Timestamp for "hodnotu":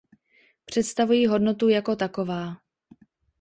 1.27-1.67